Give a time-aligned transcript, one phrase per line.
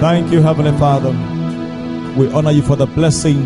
[0.00, 1.10] Thank you, Heavenly Father.
[2.18, 3.36] We honor you for the blessing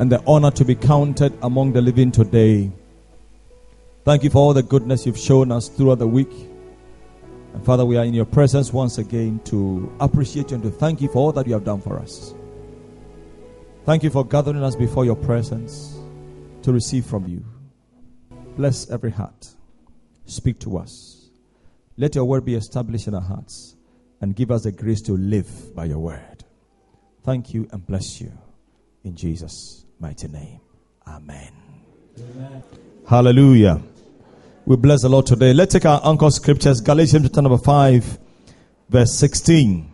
[0.00, 2.72] and the honor to be counted among the living today.
[4.04, 6.32] Thank you for all the goodness you've shown us throughout the week.
[7.54, 11.00] And Father, we are in your presence once again to appreciate you and to thank
[11.00, 12.34] you for all that you have done for us.
[13.84, 15.96] Thank you for gathering us before your presence
[16.62, 17.44] to receive from you.
[18.56, 19.54] Bless every heart.
[20.24, 21.30] Speak to us.
[21.96, 23.75] Let your word be established in our hearts
[24.20, 26.44] and give us the grace to live by your word.
[27.22, 28.32] Thank you and bless you.
[29.04, 30.60] In Jesus' mighty name.
[31.06, 31.52] Amen.
[32.18, 32.62] Amen.
[33.06, 33.80] Hallelujah.
[34.64, 35.52] We bless the Lord today.
[35.52, 38.18] Let's take our anchor scriptures Galatians chapter number 5,
[38.88, 39.92] verse 16.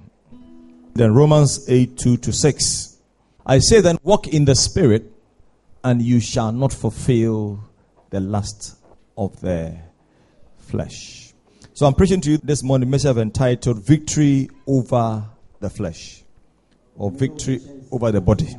[0.95, 2.99] Then Romans 8 2 to 6.
[3.45, 5.13] I say then, walk in the spirit,
[5.83, 7.65] and you shall not fulfill
[8.11, 8.77] the lust
[9.17, 9.77] of the
[10.59, 11.32] flesh.
[11.75, 15.25] So I'm preaching to you this morning, message entitled Victory Over
[15.59, 16.23] the Flesh
[16.97, 18.55] or Victory Over the Body.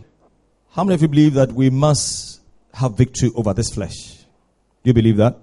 [0.72, 2.42] How many of you believe that we must
[2.74, 4.16] have victory over this flesh?
[4.16, 5.38] Do you believe that?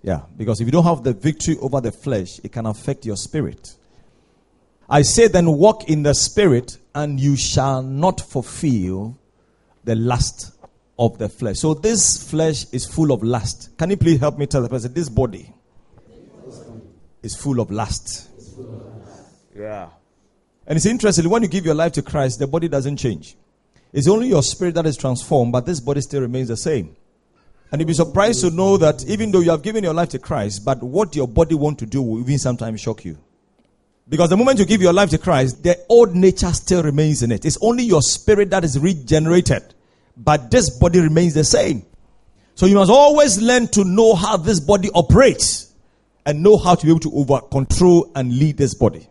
[0.00, 3.16] Yeah, because if you don't have the victory over the flesh, it can affect your
[3.16, 3.76] spirit.
[4.88, 9.18] I say then, walk in the spirit, and you shall not fulfill
[9.84, 10.52] the lust
[10.98, 11.58] of the flesh.
[11.58, 13.76] So this flesh is full of lust.
[13.76, 15.52] Can you please help me tell the person this body
[17.22, 18.28] is full of lust?
[19.56, 19.88] Yeah.
[20.66, 23.36] And it's interesting when you give your life to Christ, the body doesn't change.
[23.92, 26.96] It's only your spirit that is transformed, but this body still remains the same.
[27.70, 30.18] And you'll be surprised to know that even though you have given your life to
[30.18, 33.18] Christ, but what your body want to do will even sometimes shock you.
[34.08, 37.32] Because the moment you give your life to Christ, the old nature still remains in
[37.32, 37.44] it.
[37.44, 39.74] It's only your spirit that is regenerated,
[40.16, 41.84] but this body remains the same.
[42.54, 45.71] So you must always learn to know how this body operates
[46.24, 49.08] and know how to be able to over control and lead this body.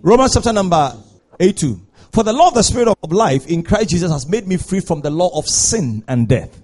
[0.00, 0.96] Romans chapter number
[1.40, 1.80] 8 2.
[2.12, 4.80] For the law of the spirit of life in Christ Jesus has made me free
[4.80, 6.60] from the law of sin and death.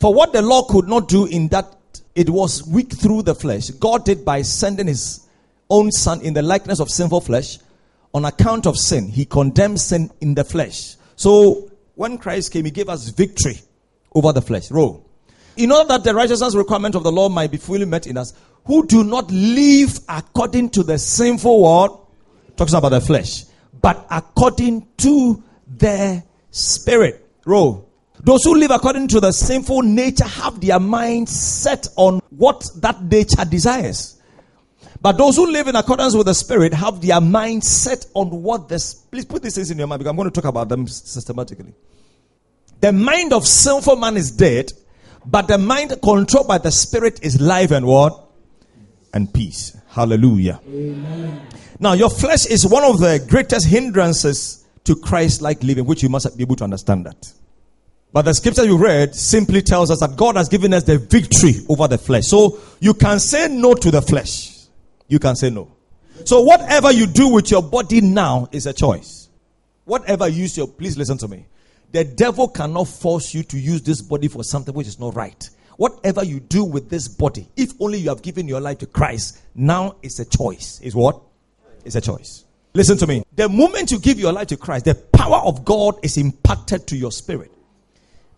[0.00, 1.74] For what the law could not do in that
[2.14, 5.26] it was weak through the flesh, God did by sending his
[5.70, 7.58] own son in the likeness of sinful flesh
[8.12, 9.08] on account of sin.
[9.08, 10.96] He condemned sin in the flesh.
[11.16, 13.60] So when Christ came, he gave us victory
[14.14, 14.70] over the flesh.
[14.70, 15.04] Row.
[15.56, 18.32] In order that the righteousness requirement of the law might be fully met in us,
[18.64, 22.06] who do not live according to the sinful world,
[22.56, 23.44] talks about the flesh,
[23.80, 27.20] but according to the spirit.
[27.44, 27.86] Row.
[28.20, 33.02] Those who live according to the sinful nature have their mind set on what that
[33.02, 34.14] nature desires.
[35.04, 38.70] But those who live in accordance with the Spirit have their mind set on what
[38.70, 38.94] the.
[39.10, 41.74] Please put these things in your mind because I'm going to talk about them systematically.
[42.80, 44.72] The mind of sinful man is dead,
[45.26, 48.23] but the mind controlled by the Spirit is life and what?
[49.14, 49.76] And peace.
[49.88, 50.60] Hallelujah.
[50.68, 51.40] Amen.
[51.78, 56.08] Now, your flesh is one of the greatest hindrances to Christ like living, which you
[56.08, 57.32] must be able to understand that.
[58.12, 61.54] But the scripture you read simply tells us that God has given us the victory
[61.68, 62.26] over the flesh.
[62.26, 64.66] So you can say no to the flesh.
[65.08, 65.72] You can say no.
[66.24, 69.28] So whatever you do with your body now is a choice.
[69.84, 71.46] Whatever you use your, please listen to me.
[71.92, 75.48] The devil cannot force you to use this body for something which is not right.
[75.76, 79.40] Whatever you do with this body, if only you have given your life to Christ,
[79.54, 80.80] now it's a choice.
[80.82, 81.20] Is what?
[81.84, 82.44] It's a choice.
[82.74, 83.22] Listen to me.
[83.34, 86.96] The moment you give your life to Christ, the power of God is impacted to
[86.96, 87.50] your spirit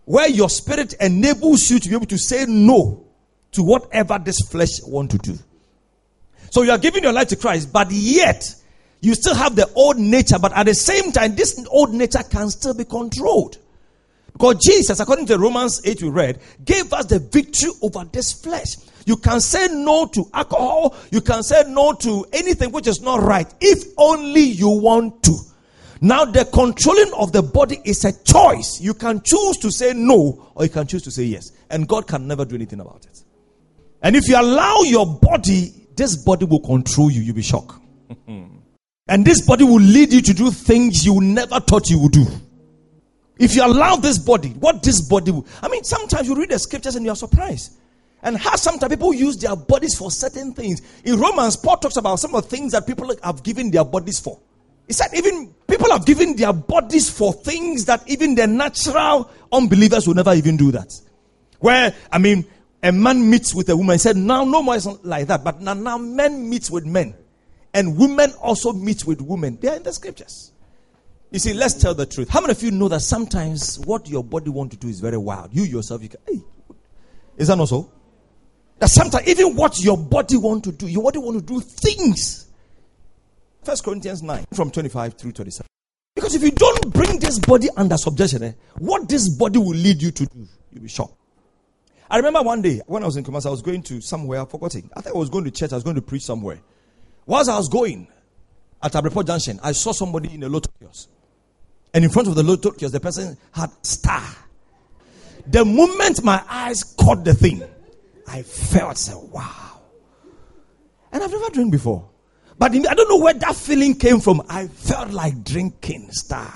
[0.07, 3.05] where your spirit enables you to be able to say no
[3.53, 5.37] to whatever this flesh want to do.
[6.51, 8.55] So you are giving your life to Christ, but yet
[9.01, 12.51] you still have the old nature, but at the same time, this old nature can
[12.51, 13.59] still be controlled.
[14.37, 18.77] Because Jesus, according to Romans 8 we read, gave us the victory over this flesh.
[19.07, 23.23] You can say no to alcohol, you can say no to anything which is not
[23.23, 25.33] right, if only you want to.
[26.03, 28.79] Now, the controlling of the body is a choice.
[28.79, 31.53] You can choose to say no or you can choose to say yes.
[31.71, 33.23] And God can never do anything about it.
[34.03, 37.23] And if you allow your body, this body will control you.
[37.23, 37.81] You'll be shocked.
[38.29, 42.27] and this body will lead you to do things you never thought you would do.
[43.39, 45.47] If you allow this body, what this body will.
[45.63, 47.77] I mean, sometimes you read the scriptures and you're surprised.
[48.23, 50.81] And how sometimes people use their bodies for certain things.
[51.05, 54.19] In Romans, Paul talks about some of the things that people have given their bodies
[54.19, 54.41] for.
[54.87, 60.07] He said, even people have given their bodies for things that even the natural unbelievers
[60.07, 60.93] will never even do that.
[61.59, 62.47] Where, I mean,
[62.83, 63.95] a man meets with a woman.
[63.95, 65.45] He said, now no more is like that.
[65.45, 67.15] But now, now men meet with men.
[67.75, 69.59] And women also meet with women.
[69.61, 70.53] They are in the scriptures.
[71.31, 72.29] You see, let's tell the truth.
[72.29, 75.17] How many of you know that sometimes what your body want to do is very
[75.19, 75.55] wild?
[75.55, 76.41] You yourself, you can, hey,
[77.37, 77.91] is that not so?
[78.79, 82.47] That sometimes even what your body want to do, your body want to do things
[83.67, 85.67] First Corinthians 9 from 25 through 27.
[86.15, 90.01] Because if you don't bring this body under subjection, eh, what this body will lead
[90.01, 91.15] you to do, you'll be shocked.
[92.09, 94.45] I remember one day when I was in Kumasi, I was going to somewhere, I
[94.45, 94.85] forgot it.
[94.97, 96.61] I think I was going to church, I was going to preach somewhere.
[97.27, 98.07] Whilst I was going
[98.81, 101.09] at Abrepo Junction, I saw somebody in a kiosk.
[101.97, 104.23] And in front of the kiosk, the person had star.
[105.47, 107.63] The moment my eyes caught the thing,
[108.29, 109.81] I felt, so, wow.
[111.11, 112.07] And I've never drank before.
[112.59, 114.43] But I don't know where that feeling came from.
[114.47, 116.53] I felt like drinking star.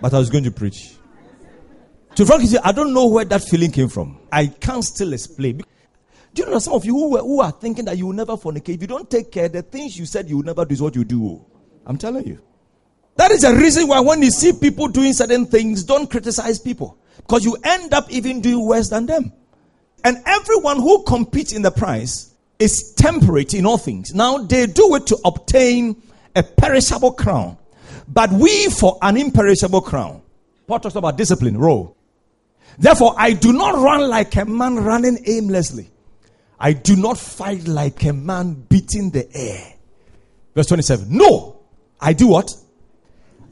[0.00, 0.94] But I was going to preach.
[2.14, 4.20] To frankly I don't know where that feeling came from.
[4.32, 5.60] I can't still explain.
[6.32, 8.76] Do you know some of you who, who are thinking that you will never fornicate?
[8.76, 10.96] If you don't take care, the things you said you will never do is what
[10.96, 11.44] you do.
[11.84, 12.40] I'm telling you.
[13.20, 16.96] That is the reason why when you see people doing certain things, don't criticize people.
[17.18, 19.30] Because you end up even doing worse than them.
[20.02, 24.14] And everyone who competes in the prize is temperate in all things.
[24.14, 26.02] Now they do it to obtain
[26.34, 27.58] a perishable crown,
[28.08, 30.22] but we for an imperishable crown.
[30.66, 31.98] Paul talks about discipline, role.
[32.78, 35.90] Therefore, I do not run like a man running aimlessly.
[36.58, 39.74] I do not fight like a man beating the air.
[40.54, 41.14] Verse 27.
[41.14, 41.60] No,
[42.00, 42.50] I do what?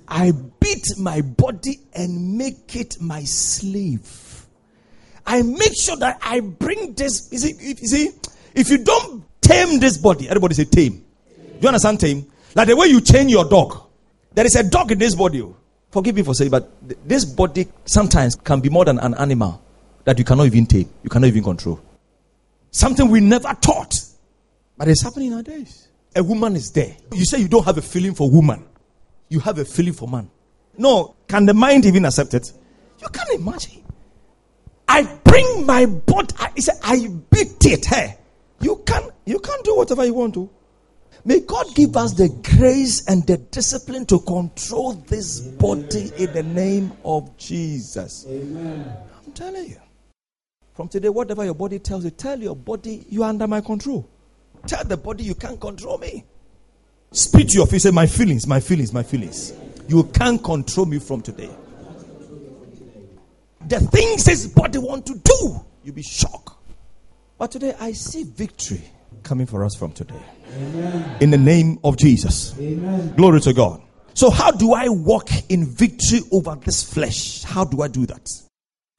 [0.08, 4.46] I beat my body and make it my slave.
[5.26, 7.28] I make sure that I bring this.
[7.30, 8.10] You see, you see,
[8.54, 11.04] if you don't tame this body, everybody say tame.
[11.36, 12.26] Do you understand tame?
[12.54, 13.82] Like the way you chain your dog.
[14.32, 15.42] There is a dog in this body.
[15.42, 15.54] Oh.
[15.90, 16.70] Forgive me for saying, but
[17.06, 19.62] this body sometimes can be more than an animal
[20.04, 21.80] that you cannot even tame, you cannot even control.
[22.70, 23.94] Something we never taught,
[24.76, 25.88] but it's happening nowadays.
[26.14, 26.96] A woman is there.
[27.12, 28.64] You say you don't have a feeling for woman,
[29.28, 30.30] you have a feeling for man.
[30.76, 32.52] No, can the mind even accept it?
[33.00, 33.84] You can't imagine.
[34.86, 36.34] I bring my body.
[36.38, 36.50] I,
[36.82, 37.84] I beat it.
[37.84, 38.18] Hey,
[38.60, 40.48] you can you can't do whatever you want to.
[41.24, 46.42] May God give us the grace and the discipline to control this body in the
[46.42, 48.24] name of Jesus.
[48.28, 48.90] Amen.
[49.26, 49.76] I'm telling you.
[50.74, 54.08] From today, whatever your body tells you, tell your body you are under my control.
[54.66, 56.24] Tell the body you can't control me.
[57.10, 59.52] Speak to your face, say, My feelings, my feelings, my feelings.
[59.88, 61.50] You can't control me from today.
[63.66, 66.56] The things his body want to do, you'll be shocked.
[67.38, 68.82] But today I see victory
[69.22, 70.20] coming for us from today.
[70.56, 71.16] Amen.
[71.20, 72.58] In the name of Jesus.
[72.58, 73.14] Amen.
[73.16, 73.82] Glory to God.
[74.14, 77.44] So, how do I walk in victory over this flesh?
[77.44, 78.28] How do I do that?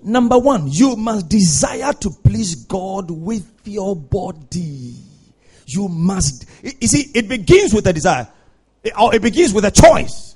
[0.01, 4.95] Number one, you must desire to please God with your body.
[5.71, 6.45] You must.
[6.63, 8.27] You see, it begins with a desire,
[8.99, 10.35] or it begins with a choice.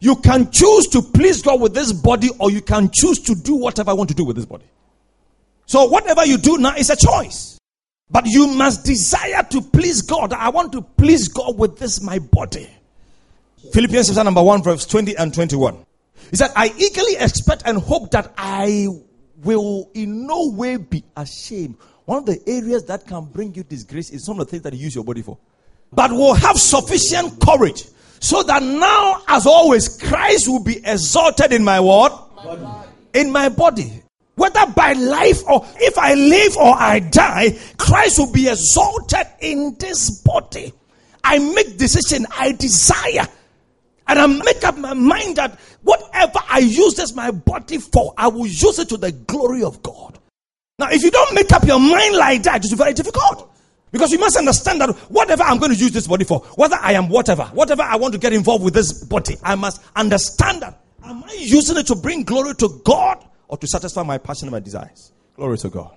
[0.00, 3.56] You can choose to please God with this body, or you can choose to do
[3.56, 4.64] whatever I want to do with this body.
[5.66, 7.58] So, whatever you do now is a choice.
[8.10, 10.32] But you must desire to please God.
[10.32, 12.68] I want to please God with this, my body.
[13.72, 15.84] Philippians chapter number 1, verse 20 and 21.
[16.30, 18.88] He said, I eagerly expect and hope that I
[19.42, 21.76] will in no way be ashamed.
[22.04, 24.74] One of the areas that can bring you disgrace is some of the things that
[24.74, 25.38] you use your body for.
[25.92, 27.84] But will have sufficient courage
[28.20, 32.30] so that now, as always, Christ will be exalted in my what?
[32.44, 32.84] My
[33.14, 34.02] in my body.
[34.34, 39.76] Whether by life or if I live or I die, Christ will be exalted in
[39.78, 40.72] this body.
[41.22, 43.26] I make decision, I desire,
[44.06, 48.28] and I make up my mind that whatever I use this my body for, I
[48.28, 50.18] will use it to the glory of God.
[50.78, 53.50] Now, if you don't make up your mind like that, it's very difficult.
[53.92, 56.94] Because you must understand that whatever I'm going to use this body for, whether I
[56.94, 60.80] am whatever, whatever I want to get involved with this body, I must understand that.
[61.04, 64.52] Am I using it to bring glory to God or to satisfy my passion and
[64.52, 65.12] my desires.
[65.36, 65.94] Glory to God.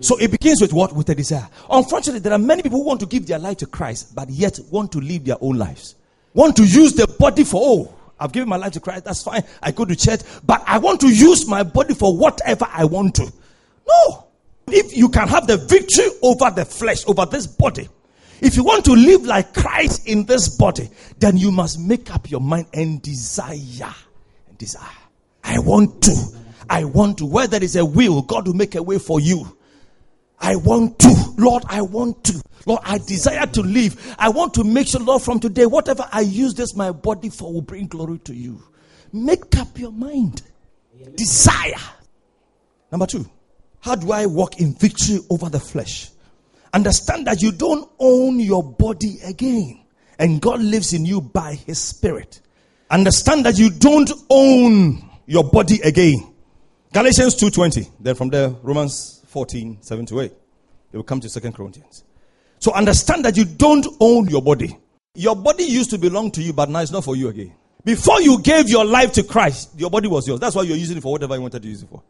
[0.00, 0.92] So it begins with what?
[0.94, 1.48] With a desire.
[1.68, 4.60] Unfortunately, there are many people who want to give their life to Christ, but yet
[4.70, 5.96] want to live their own lives.
[6.34, 9.42] Want to use their body for, oh, I've given my life to Christ, that's fine.
[9.60, 13.16] I go to church, but I want to use my body for whatever I want
[13.16, 13.32] to.
[13.86, 14.26] No.
[14.68, 17.88] If you can have the victory over the flesh, over this body,
[18.40, 20.88] if you want to live like Christ in this body,
[21.18, 23.94] then you must make up your mind and desire.
[24.48, 24.88] And desire.
[25.42, 26.14] I want to
[26.68, 27.26] I want to.
[27.26, 29.56] Where there is a will, God will make a way for you.
[30.40, 31.14] I want to.
[31.36, 32.42] Lord, I want to.
[32.66, 34.16] Lord, I desire to live.
[34.18, 37.52] I want to make sure, Lord, from today, whatever I use this my body for
[37.52, 38.62] will bring glory to you.
[39.12, 40.42] Make up your mind.
[41.14, 41.74] Desire.
[42.90, 43.28] Number two,
[43.84, 46.08] how do I walk in victory over the flesh?
[46.72, 49.84] Understand that you don't own your body again,
[50.18, 52.40] and God lives in you by His Spirit.
[52.88, 56.32] Understand that you don't own your body again.
[56.94, 57.90] Galatians 2.20.
[58.00, 60.32] Then from there, Romans 14, 7 to 8.
[60.90, 62.04] They will come to Second Corinthians.
[62.60, 64.78] So understand that you don't own your body.
[65.14, 67.52] Your body used to belong to you, but now it's not for you again.
[67.84, 70.40] Before you gave your life to Christ, your body was yours.
[70.40, 72.02] That's why you're using it for whatever you wanted to use it for.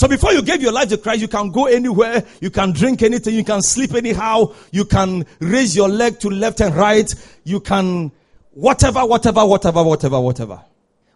[0.00, 3.02] So before you gave your life to Christ, you can go anywhere, you can drink
[3.02, 7.06] anything, you can sleep anyhow, you can raise your leg to left and right,
[7.44, 8.10] you can
[8.52, 10.64] whatever, whatever, whatever, whatever, whatever.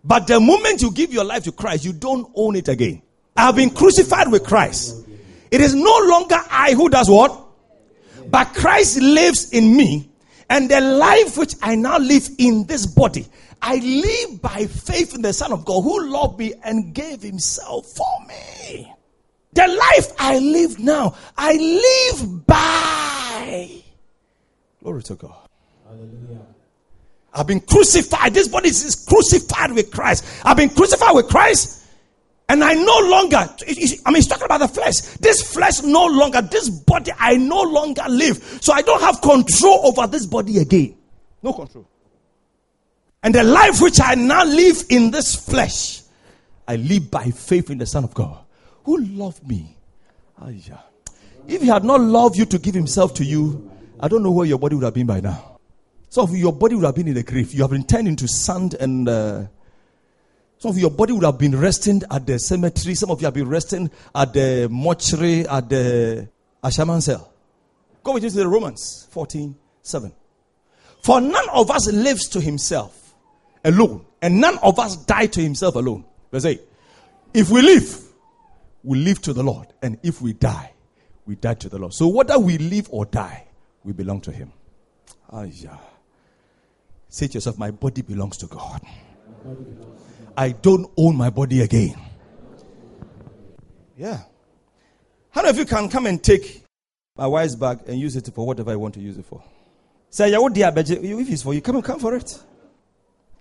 [0.05, 3.01] But the moment you give your life to Christ, you don't own it again.
[3.35, 5.07] I have been crucified with Christ.
[5.51, 7.43] It is no longer I who does what?
[8.29, 10.11] But Christ lives in me,
[10.55, 13.27] and the life which I now live in this body,
[13.61, 17.87] I live by faith in the Son of God who loved me and gave himself
[17.89, 18.95] for me.
[19.53, 23.83] The life I live now, I live by.
[24.81, 25.49] Glory to God.
[25.89, 26.47] Hallelujah.
[27.33, 28.33] I've been crucified.
[28.33, 30.25] This body is crucified with Christ.
[30.45, 31.84] I've been crucified with Christ.
[32.49, 35.01] And I no longer, I mean, he's talking about the flesh.
[35.19, 38.37] This flesh no longer, this body, I no longer live.
[38.61, 40.97] So I don't have control over this body again.
[41.43, 41.89] No control.
[43.23, 46.03] And the life which I now live in this flesh,
[46.69, 48.45] I live by faith in the Son of God
[48.85, 49.77] who loved me.
[51.49, 54.47] If he had not loved you to give himself to you, I don't know where
[54.47, 55.59] your body would have been by now.
[56.11, 57.53] So your body would have been in the grave.
[57.55, 59.45] You have been turned into sand and uh,
[60.65, 62.95] some of your body would have been resting at the cemetery.
[62.95, 66.27] Some of you have been resting at the mortuary, at the
[66.63, 67.31] Ashaman cell.
[68.03, 70.11] Go with me to the Romans 14 7.
[71.03, 73.15] For none of us lives to himself
[73.63, 76.07] alone, and none of us die to himself alone.
[76.33, 76.63] Verse 8.
[77.35, 78.03] If we live,
[78.83, 80.73] we live to the Lord, and if we die,
[81.27, 81.93] we die to the Lord.
[81.93, 83.49] So whether we live or die,
[83.83, 84.51] we belong to him.
[85.31, 85.77] Ah, yeah.
[87.11, 88.81] Say to yourself, My body belongs to God.
[90.37, 91.97] I don't own my body again.
[93.97, 94.21] Yeah.
[95.31, 96.65] How many of you can come and take
[97.17, 99.43] my wife's bag and use it for whatever I want to use it for?
[100.11, 102.39] Say, yeah, what dear, if it's for you, come and come for it.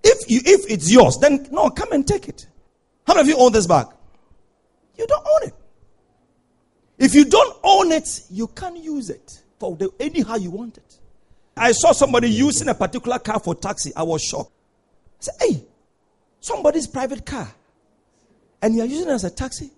[0.03, 2.47] If you, if it's yours, then no, come and take it.
[3.05, 3.87] How many of you own this bag?
[4.97, 5.53] You don't own it.
[6.97, 10.99] If you don't own it, you can't use it for the, anyhow you want it.
[11.55, 13.91] I saw somebody using a particular car for taxi.
[13.95, 14.51] I was shocked.
[14.51, 15.63] I said, hey,
[16.43, 17.47] somebody's private car.
[18.61, 19.71] And you're using it as a taxi?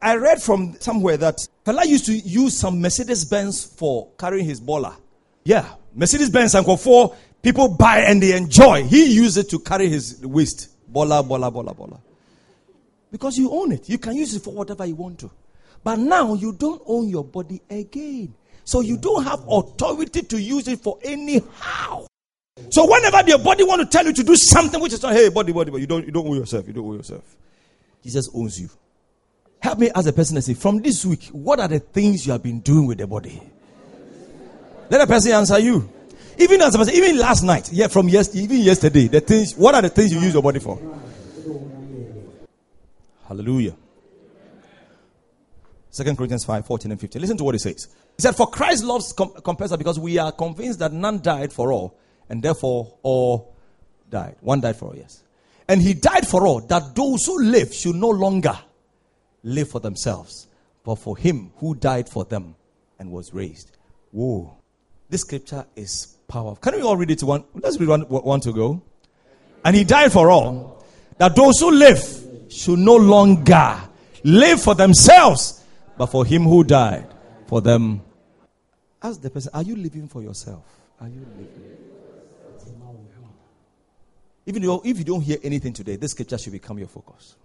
[0.00, 4.60] I read from somewhere that fella used to use some Mercedes Benz for carrying his
[4.60, 4.96] bola.
[5.44, 8.84] Yeah, Mercedes Benz and for People buy and they enjoy.
[8.84, 10.70] He used it to carry his waste.
[10.88, 12.00] Bola, bola, bola, bola.
[13.10, 13.88] Because you own it.
[13.88, 15.30] You can use it for whatever you want to.
[15.82, 18.32] But now you don't own your body again.
[18.64, 22.06] So you don't have authority to use it for anyhow.
[22.70, 25.28] So whenever your body want to tell you to do something which is not, hey,
[25.28, 26.66] body, body, body, you don't, you don't own yourself.
[26.66, 27.24] You don't own yourself.
[28.02, 28.68] Jesus owns you.
[29.60, 32.32] Help me as a person and say, from this week, what are the things you
[32.32, 33.40] have been doing with the body?
[34.90, 35.88] Let a person answer you.
[36.38, 39.54] Even as I even last night, yeah, from yes, even yesterday, the things.
[39.54, 40.78] What are the things you use your body for?
[43.28, 43.76] Hallelujah.
[45.90, 47.20] Second Corinthians 5, 14 and 15.
[47.20, 47.86] Listen to what he says.
[48.16, 51.52] He said, For Christ loves com- compels us because we are convinced that none died
[51.52, 51.96] for all,
[52.32, 53.54] and therefore all
[54.08, 54.36] died.
[54.40, 55.22] One died for all, yes.
[55.68, 58.58] And he died for all, that those who live should no longer
[59.44, 60.48] live for themselves,
[60.82, 62.56] but for him who died for them
[62.98, 63.76] and was raised.
[64.12, 64.56] Whoa.
[65.10, 66.56] This scripture is powerful.
[66.56, 67.44] Can we all read it to one?
[67.54, 68.82] Let's read one, one to go.
[69.62, 70.82] And he died for all,
[71.18, 72.02] that those who live
[72.48, 73.78] should no longer
[74.24, 75.62] live for themselves,
[75.98, 77.08] but for him who died
[77.46, 78.00] for them.
[79.02, 80.64] Ask the person, are you living for yourself?
[80.98, 81.91] Are you living?
[84.46, 87.36] Even if you don't hear anything today, this scripture should become your focus.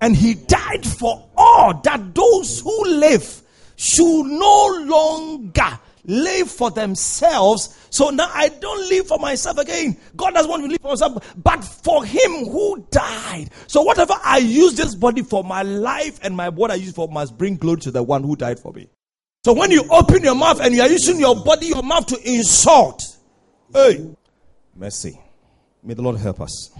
[0.00, 3.42] And he died for all that those who live
[3.76, 7.76] should no longer live for themselves.
[7.90, 9.96] So now I don't live for myself again.
[10.16, 13.50] God doesn't want me to live for myself, but for Him who died.
[13.66, 17.08] So whatever I use this body for, my life and my what I use for
[17.08, 18.88] must bring glory to the one who died for me.
[19.44, 22.18] So when you open your mouth and you are using your body, your mouth to
[22.22, 23.16] insult,
[23.72, 24.10] hey,
[24.74, 25.18] mercy.
[25.82, 26.70] May the Lord help us.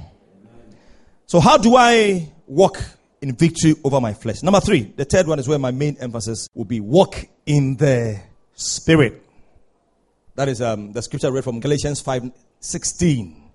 [1.27, 2.83] So how do I walk
[3.21, 4.43] in victory over my flesh?
[4.43, 8.21] Number three, the third one is where my main emphasis will be walk in the
[8.55, 9.23] spirit.
[10.35, 12.31] That is um, the scripture I read from Galatians 5
[12.61, 13.51] 16.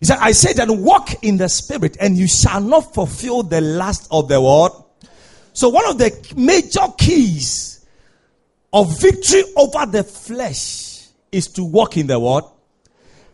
[0.00, 3.60] He said, I say that walk in the spirit and you shall not fulfill the
[3.60, 4.84] lust of the world.
[5.52, 7.86] So, one of the major keys
[8.72, 12.44] of victory over the flesh is to walk in the word.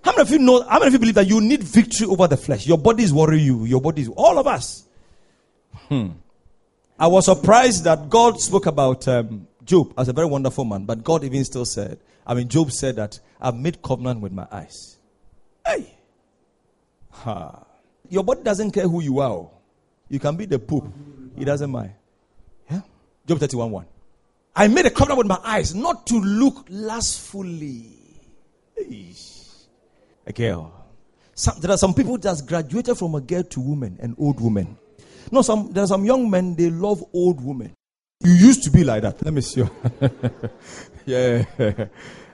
[0.03, 2.27] How many of you know, how many of you believe that you need victory over
[2.27, 2.67] the flesh?
[2.67, 3.65] Your body is worrying you.
[3.67, 4.87] Your body is, all of us.
[5.89, 6.09] Hmm.
[6.99, 11.05] I was surprised that God spoke about um, Job as a very wonderful man, but
[11.05, 14.99] God even still said, I mean, Job said that I've made covenant with my eyes.
[15.67, 15.95] Hey!
[17.11, 17.65] Ha.
[18.09, 19.31] Your body doesn't care who you are.
[19.31, 19.51] Oh.
[20.09, 20.93] You can be the Pope.
[21.37, 21.93] He doesn't mind.
[22.71, 22.81] Yeah?
[23.27, 23.87] Job 31 1.
[24.57, 27.97] I made a covenant with my eyes not to look lustfully.
[30.27, 30.73] A girl.
[31.35, 34.77] Some, there are some people that graduated from a girl to woman, an old woman.
[35.33, 37.75] No, some there are some young men they love old women.
[38.23, 39.25] You used to be like that.
[39.25, 39.65] Let me see.
[41.07, 41.45] yeah,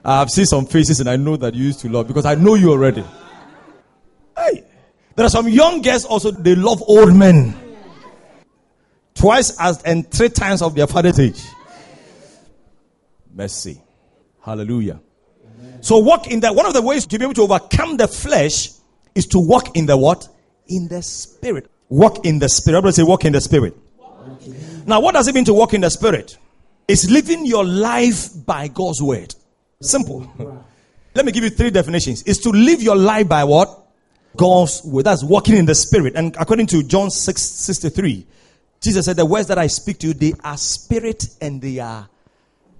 [0.03, 2.55] I've seen some faces and I know that you used to love because I know
[2.55, 3.05] you already.
[4.35, 4.65] Hey,
[5.15, 7.55] there are some young girls also they love old men.
[9.13, 11.41] Twice as and three times of their father's age.
[13.33, 13.81] Mercy.
[14.41, 14.99] Hallelujah.
[15.81, 16.55] So walk in that.
[16.55, 18.71] One of the ways to be able to overcome the flesh
[19.15, 20.27] is to walk in the what?
[20.67, 21.71] In the spirit.
[21.89, 22.77] Walk in the spirit.
[22.77, 23.75] Everybody say walk in the spirit.
[24.85, 26.37] Now, what does it mean to walk in the spirit?
[26.87, 29.35] It's living your life by God's word.
[29.81, 30.31] Simple.
[31.15, 32.23] Let me give you three definitions.
[32.25, 33.85] It's to live your life by what?
[34.35, 35.05] God's word.
[35.05, 36.13] That's walking in the spirit.
[36.15, 38.27] And according to John 6 63,
[38.81, 42.07] Jesus said, The words that I speak to you, they are spirit and they are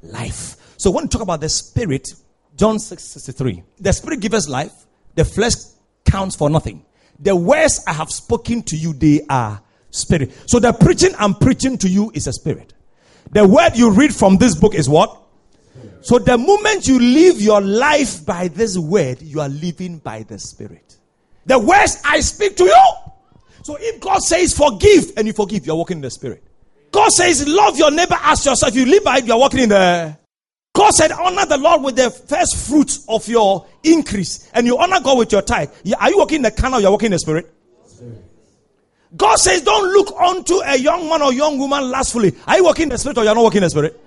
[0.04, 0.56] life.
[0.78, 2.10] So when we talk about the spirit,
[2.58, 4.74] John 6 63, the spirit gives life,
[5.16, 5.54] the flesh
[6.06, 6.84] counts for nothing.
[7.20, 9.62] The words I have spoken to you, they are
[9.92, 10.32] spirit.
[10.48, 12.74] So the preaching I'm preaching to you is a spirit.
[13.32, 15.22] The word you read from this book is what?
[16.02, 20.40] So the moment you live your life by this word, you are living by the
[20.40, 20.98] spirit.
[21.46, 22.84] The words I speak to you.
[23.64, 26.44] So if God says forgive and you forgive, you're walking in the spirit.
[26.92, 28.74] God says love your neighbor as yourself.
[28.76, 30.18] You live by it, you're walking in the
[30.78, 34.48] God said, honor the Lord with the first fruits of your increase.
[34.54, 35.72] And you honor God with your tithe.
[36.00, 37.52] Are you walking in the carnal you're walking in the spirit?
[39.16, 42.36] God says, don't look unto a young man or young woman lustfully.
[42.46, 44.00] Are you walking in the spirit or you're not walking in the spirit?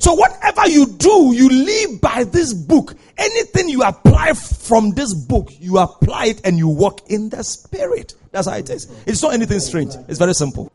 [0.00, 2.96] So whatever you do, you live by this book.
[3.16, 8.14] Anything you apply from this book, you apply it and you walk in the spirit.
[8.32, 8.92] That's how it is.
[9.06, 9.94] It's not anything strange.
[10.08, 10.72] It's very simple.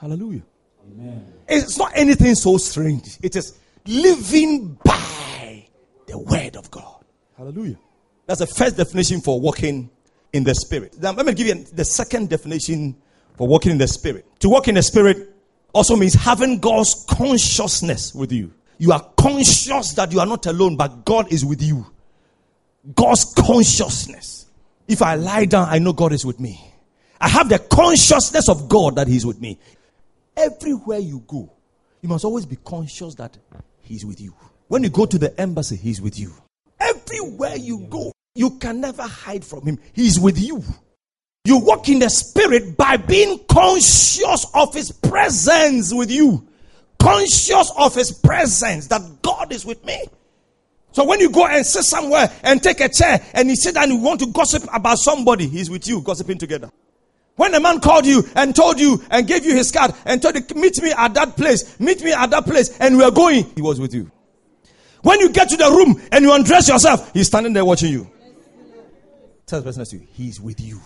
[0.00, 0.42] Hallelujah.
[0.90, 1.24] Amen.
[1.46, 3.16] It's not anything so strange.
[3.22, 5.68] It is living by
[6.06, 7.04] the word of God.
[7.36, 7.78] Hallelujah.
[8.26, 9.90] That's the first definition for walking
[10.32, 11.00] in the spirit.
[11.00, 12.96] Now, let me give you the second definition
[13.36, 14.26] for walking in the spirit.
[14.40, 15.34] To walk in the spirit
[15.72, 18.52] also means having God's consciousness with you.
[18.78, 21.86] You are conscious that you are not alone, but God is with you.
[22.94, 24.46] God's consciousness.
[24.86, 26.60] If I lie down, I know God is with me.
[27.20, 29.58] I have the consciousness of God that He's with me.
[30.36, 31.50] Everywhere you go,
[32.02, 33.36] you must always be conscious that
[33.86, 34.34] He's with you.
[34.68, 36.32] When you go to the embassy, He's with you.
[36.80, 39.78] Everywhere you go, you can never hide from Him.
[39.92, 40.64] He's with you.
[41.44, 46.48] You walk in the Spirit by being conscious of His presence with you.
[46.98, 50.06] Conscious of His presence that God is with me.
[50.90, 53.92] So when you go and sit somewhere and take a chair and you sit and
[53.92, 56.70] you want to gossip about somebody, He's with you, gossiping together.
[57.36, 60.36] When a man called you and told you and gave you his card and told
[60.36, 63.44] you, meet me at that place, meet me at that place, and we are going,
[63.54, 64.10] he was with you.
[65.02, 68.10] When you get to the room and you undress yourself, he's standing there watching you.
[69.44, 70.80] Tell the person next to you, he's with you.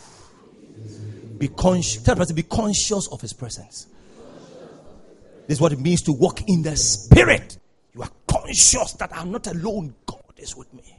[1.38, 2.02] Be conscious.
[2.02, 3.86] Tell the person, be conscious of his presence.
[5.46, 7.58] This is what it means to walk in the spirit.
[7.94, 9.94] You are conscious that I'm not alone.
[10.04, 10.96] God is with me.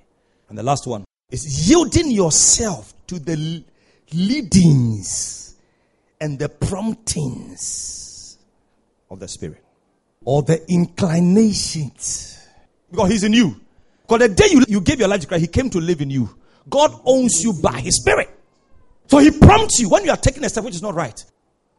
[0.49, 3.63] And the last one is yielding yourself to the
[4.13, 5.55] leadings
[6.19, 8.37] and the promptings
[9.09, 9.63] of the Spirit
[10.23, 12.47] or the inclinations.
[12.89, 13.59] Because He's in you.
[14.03, 16.09] Because the day you, you gave your life to Christ, He came to live in
[16.09, 16.29] you.
[16.69, 18.29] God owns you by His Spirit.
[19.07, 21.23] So He prompts you when you are taking a step which is not right.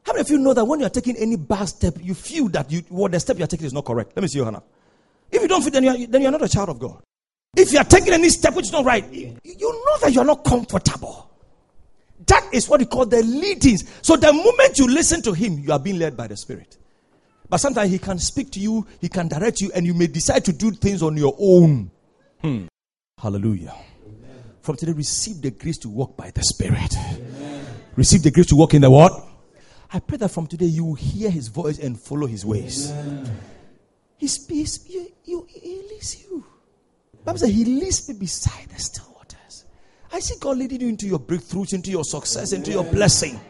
[0.05, 2.49] How many of you know that when you are taking any bad step, you feel
[2.49, 4.13] that you, what the step you are taking is not correct?
[4.17, 4.67] Let me see your hand up.
[5.31, 7.03] If you don't feel, then you are, then you are not a child of God.
[7.57, 10.21] If you are taking any step which is not right, you, you know that you
[10.21, 11.32] are not comfortable.
[12.27, 13.85] That is what we call the leadings.
[14.03, 16.77] So the moment you listen to him, you are being led by the Spirit.
[17.49, 20.45] But sometimes he can speak to you, he can direct you, and you may decide
[20.47, 21.91] to do things on your own.
[22.41, 22.67] Hmm.
[23.19, 23.75] Hallelujah.
[24.07, 24.43] Amen.
[24.63, 26.95] From today, receive the grace to walk by the Spirit.
[26.97, 27.67] Amen.
[27.95, 29.13] Receive the grace to walk in the what?
[29.93, 32.91] I pray that from today you will hear his voice and follow his ways.
[32.91, 33.31] Amen.
[34.17, 36.45] His peace, you, you, he leads you.
[37.25, 39.12] Bible says he leads me beside the still
[40.13, 43.41] I see God leading you into your breakthroughs, into your success, into your blessing.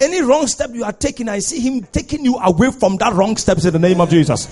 [0.00, 3.36] Any wrong step you are taking, I see Him taking you away from that wrong
[3.36, 4.46] steps in the name of Jesus.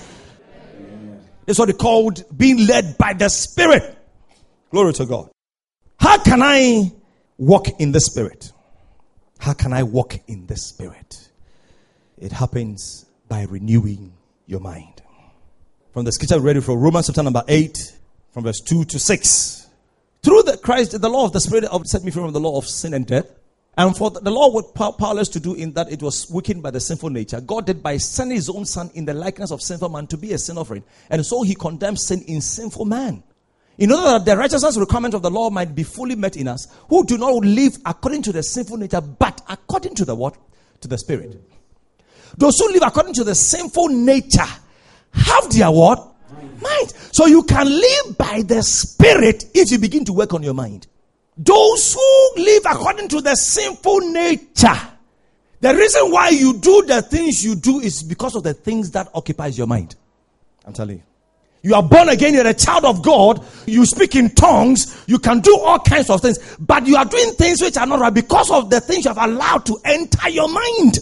[1.45, 3.97] That's what they called being led by the Spirit.
[4.69, 5.29] Glory to God.
[5.99, 6.91] How can I
[7.37, 8.51] walk in the Spirit?
[9.39, 11.29] How can I walk in the Spirit?
[12.17, 14.13] It happens by renewing
[14.47, 15.01] your mind.
[15.93, 17.97] From the scripture ready for Romans chapter number 8,
[18.31, 19.64] from verse 2 to 6.
[20.25, 22.65] Through the Christ, the law of the Spirit set me free from the law of
[22.65, 23.27] sin and death.
[23.77, 26.79] And for the law was powerless to do in that it was weakened by the
[26.79, 27.39] sinful nature.
[27.39, 30.33] God did by sending his own son in the likeness of sinful man to be
[30.33, 30.83] a sin offering.
[31.11, 33.21] And so he condemned sin in sinful man.
[33.77, 36.69] In order that the righteousness requirement of the law might be fully met in us,
[36.89, 40.35] who do not live according to the sinful nature, but according to the what?
[40.81, 41.39] To the spirit.
[42.35, 44.41] Those who live according to the sinful nature
[45.11, 46.14] have their what?
[46.65, 46.93] Mind.
[47.11, 50.87] So you can live by the spirit if you begin to work on your mind.
[51.37, 54.79] Those who live according to the sinful nature.
[55.61, 59.09] The reason why you do the things you do is because of the things that
[59.13, 59.95] occupies your mind.
[60.65, 61.03] I'm telling you.
[61.61, 65.39] You are born again, you're a child of God, you speak in tongues, you can
[65.39, 68.51] do all kinds of things, but you are doing things which are not right because
[68.51, 70.99] of the things you have allowed to enter your mind.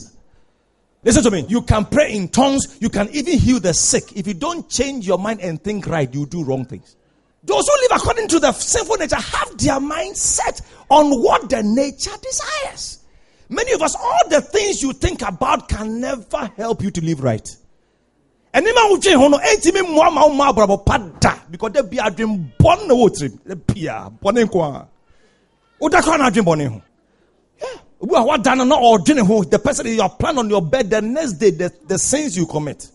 [1.03, 1.45] Listen to me.
[1.49, 4.15] You can pray in tongues, you can even heal the sick.
[4.15, 6.95] If you don't change your mind and think right, you do wrong things.
[7.43, 11.61] Those who live according to the sinful nature have their mind set on what the
[11.61, 12.99] nature desires.
[13.49, 17.21] Many of us, all the things you think about can never help you to live
[17.21, 17.57] right.
[18.53, 18.71] Because
[24.21, 24.87] bɔne nko a
[25.81, 26.81] adwen bɔne ho
[28.03, 30.89] obi a wada no na ɔdwene ho the person you are plan on your bed
[30.89, 32.89] the next day the, the sins you commit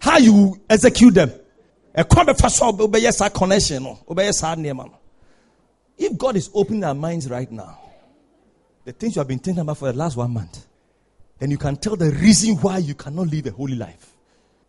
[0.00, 1.30] how you execute them
[1.94, 3.96] a connection
[6.02, 7.78] if God is opening our minds right now
[8.84, 10.66] the things you have been thinking about for the last one month
[11.38, 14.16] then you can tell the reason why you cannot live a holy life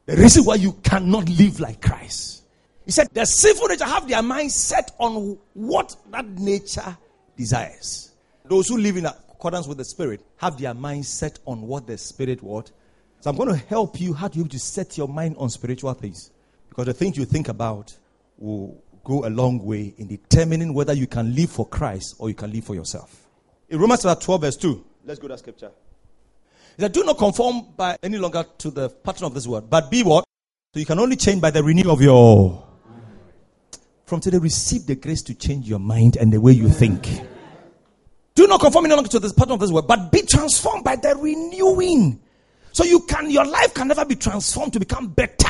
[0.06, 2.44] the reason why you cannot live like Christ.
[2.86, 6.98] He said, the sinful nature have their mind set on what that nature
[7.38, 8.12] desires.
[8.44, 9.06] Those who live in
[9.42, 12.70] accordance with the Spirit have their mind set on what the Spirit what.
[13.22, 15.50] So I'm going to help you how to be able to set your mind on
[15.50, 16.30] spiritual things.
[16.70, 17.98] Because the things you think about
[18.38, 22.36] will go a long way in determining whether you can live for Christ or you
[22.36, 23.26] can live for yourself.
[23.68, 25.72] In Romans chapter 12, verse 2, let's go to that scripture.
[26.78, 29.90] He said, Do not conform by any longer to the pattern of this world, but
[29.90, 30.24] be what?
[30.76, 32.64] So you can only change by the renewal of your.
[34.06, 37.08] From today, receive the grace to change your mind and the way you think.
[38.36, 40.96] Do not conform any longer to the pattern of this world, but be transformed by
[40.96, 42.22] the renewing.
[42.72, 45.50] So you can, your life can never be transformed to become better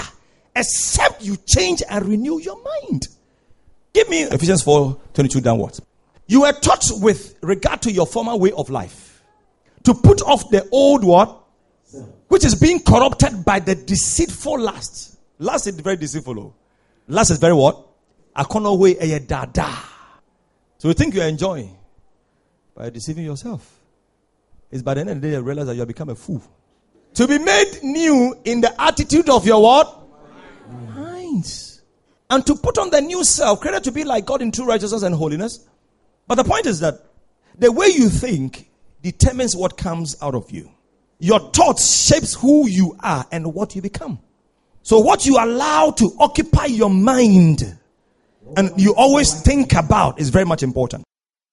[0.56, 3.08] except you change and renew your mind.
[3.94, 5.82] Give me Ephesians 4 22 downwards.
[6.28, 9.22] You were taught with regard to your former way of life
[9.84, 11.38] to put off the old what?
[12.30, 15.17] Which is being corrupted by the deceitful lust.
[15.39, 16.39] Lust is very deceitful.
[16.39, 16.54] Oh.
[17.08, 17.86] Lust is very what?
[18.36, 19.70] Akono way dada.
[20.78, 21.78] So you think you're enjoying
[22.75, 23.79] by deceiving yourself.
[24.69, 26.41] It's by the end of the day you realize that you have become a fool.
[27.15, 29.97] To be made new in the attitude of your what?
[30.95, 31.81] Minds.
[32.29, 35.03] And to put on the new self, created to be like God in true righteousness
[35.03, 35.67] and holiness.
[36.27, 37.03] But the point is that
[37.57, 38.69] the way you think
[39.01, 40.71] determines what comes out of you.
[41.19, 44.19] Your thoughts shapes who you are and what you become.
[44.84, 47.77] So what you allow to occupy your mind
[48.57, 51.03] and you always think about is very much important.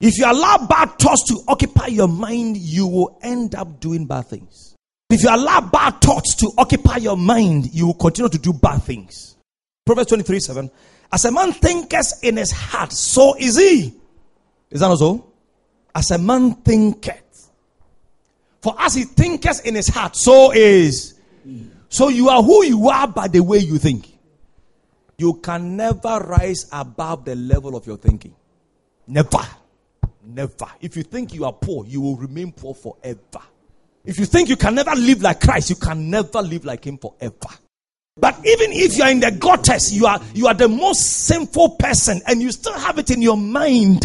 [0.01, 4.27] If you allow bad thoughts to occupy your mind, you will end up doing bad
[4.27, 4.77] things.
[5.11, 8.83] If you allow bad thoughts to occupy your mind, you will continue to do bad
[8.83, 9.37] things.
[9.85, 10.71] Proverbs 23 7.
[11.11, 13.95] As a man thinketh in his heart, so is he.
[14.71, 15.25] Is that also?
[15.95, 17.51] As a man thinketh.
[18.61, 21.15] For as he thinketh in his heart, so is.
[21.89, 24.13] So you are who you are by the way you think.
[25.17, 28.35] You can never rise above the level of your thinking.
[29.07, 29.41] Never.
[30.29, 30.67] Never.
[30.83, 33.43] If you think you are poor, you will remain poor forever.
[34.05, 36.99] If you think you can never live like Christ, you can never live like him
[36.99, 37.35] forever.
[38.15, 41.77] But even if you are in the gutters, you are you are the most sinful
[41.77, 44.05] person and you still have it in your mind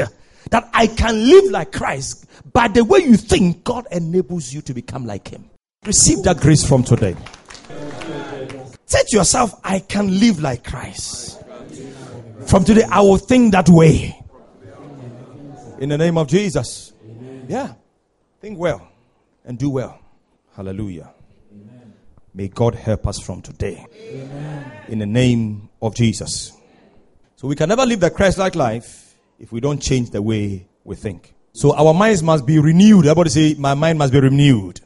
[0.49, 2.25] that I can live like Christ.
[2.53, 5.49] By the way you think, God enables you to become like Him.
[5.85, 7.17] Receive that grace from today.
[8.85, 11.41] Say to yourself, I can live like Christ.
[12.47, 14.22] From today, I will think that way.
[15.79, 16.93] In the name of Jesus.
[17.47, 17.73] Yeah.
[18.39, 18.87] Think well
[19.45, 19.99] and do well.
[20.55, 21.11] Hallelujah.
[22.33, 23.85] May God help us from today.
[24.87, 26.51] In the name of Jesus.
[27.35, 30.67] So we can never live the Christ like life if we don't change the way
[30.83, 31.33] we think.
[31.53, 33.05] So our minds must be renewed.
[33.05, 34.81] Everybody say, my mind must be renewed.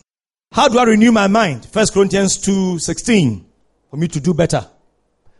[0.52, 1.66] How do I renew my mind?
[1.66, 3.46] First Corinthians 2.16.
[3.90, 4.68] For me to do better.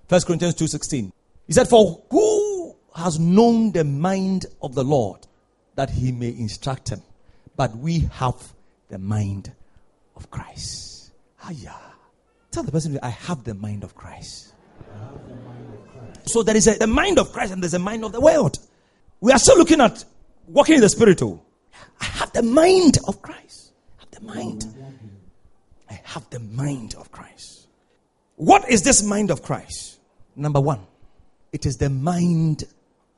[0.08, 1.12] First Corinthians 2.16.
[1.48, 5.28] He said, for who has known the mind of the Lord
[5.78, 7.02] that he may instruct him?
[7.56, 8.36] But we have
[8.90, 9.52] the mind
[10.16, 11.12] of Christ.
[11.52, 11.78] Yeah.
[12.52, 14.54] Tell the person, I have the mind of Christ.
[16.26, 18.58] So there is a, mind of Christ and there's a mind of the world.
[19.22, 20.04] We are still looking at
[20.48, 21.42] walking in the spiritual.
[21.42, 21.78] Oh.
[22.02, 23.72] I have the mind of Christ.
[23.98, 24.66] I have the mind.
[25.90, 27.68] I have the mind of Christ.
[28.36, 30.00] What is this mind of Christ?
[30.36, 30.86] Number one,
[31.52, 32.66] it is the mind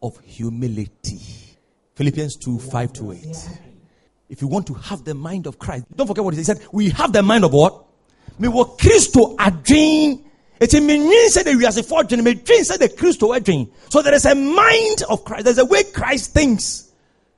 [0.01, 1.48] of humility.
[1.99, 3.49] Philippians 2 5 to 8.
[4.29, 6.65] If you want to have the mind of Christ, don't forget what he said.
[6.71, 7.83] We have the mind of what?
[8.39, 10.23] Me what Christo adwin.
[10.61, 13.69] It's a meaning said that we as a fortune, me dream said the Christo adwin.
[13.89, 15.43] So there is a mind of Christ.
[15.43, 16.89] There's a way Christ thinks.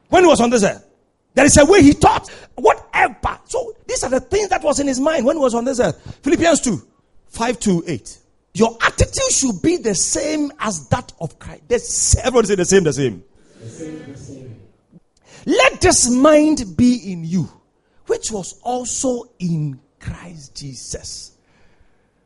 [0.09, 0.85] When he was on this earth,
[1.33, 2.29] there is a way he thought.
[2.53, 3.39] Whatever.
[3.45, 5.79] So these are the things that was in his mind when he was on this
[5.79, 6.19] earth.
[6.21, 6.79] Philippians 2
[7.29, 8.19] 5 to 8.
[8.53, 11.67] Your attitude should be the same as that of Christ.
[11.67, 12.83] The, everyone say the same.
[12.83, 13.23] The same,
[13.63, 14.10] the same.
[15.45, 17.49] Let this mind be in you,
[18.07, 21.37] which was also in Christ Jesus,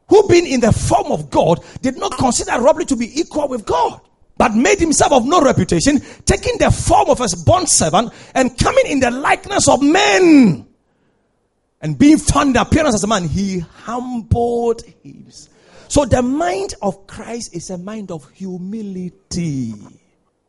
[0.07, 3.65] who being in the form of God did not consider robbery to be equal with
[3.65, 4.01] God,
[4.37, 8.85] but made himself of no reputation, taking the form of a bond servant and coming
[8.87, 10.67] in the likeness of men.
[11.81, 15.53] And being found in appearance as a man, he humbled himself.
[15.87, 19.73] So the mind of Christ is a mind of humility.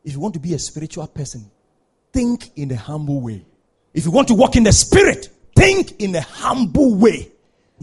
[0.03, 1.49] If you want to be a spiritual person,
[2.13, 3.45] think in a humble way.
[3.93, 7.31] If you want to walk in the spirit, think in a humble way.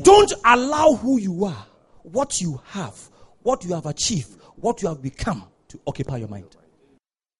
[0.00, 1.66] Don't allow who you are,
[2.02, 2.98] what you have,
[3.42, 6.56] what you have achieved, what you have become to occupy your mind.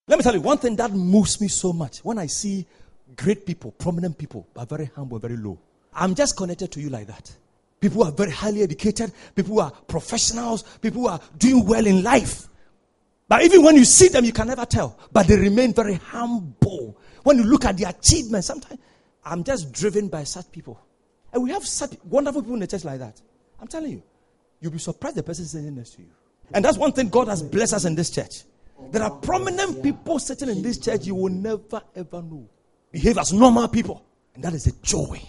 [0.07, 2.67] Let me tell you one thing that moves me so much when I see
[3.17, 5.59] great people, prominent people, but very humble, very low.
[5.95, 7.33] I'm just connected to you like that.
[7.81, 11.87] People who are very highly educated, people who are professionals, people who are doing well
[11.87, 12.49] in life.
[13.29, 14.99] But even when you see them, you can never tell.
[15.13, 16.99] But they remain very humble.
[17.23, 18.81] When you look at the achievements, sometimes
[19.25, 20.81] I'm just driven by such people.
[21.33, 23.21] And we have such wonderful people in the church like that.
[23.61, 24.03] I'm telling you,
[24.61, 26.09] you'll be surprised the person sitting next to you.
[26.53, 28.45] And that's one thing God has blessed us in this church.
[28.91, 32.49] There are prominent people sitting in this church you will never ever know.
[32.93, 34.05] Behave as normal people.
[34.35, 35.21] And that is a joy.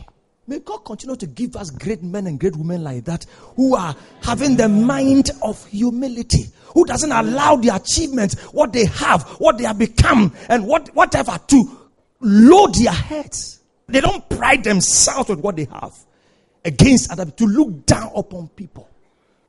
[0.47, 3.95] May God continue to give us great men and great women like that who are
[4.21, 9.63] having the mind of humility, who doesn't allow the achievements, what they have, what they
[9.63, 13.59] have become, and what, whatever to load their heads.
[13.87, 15.95] They don't pride themselves with what they have
[16.63, 18.87] against other to look down upon people.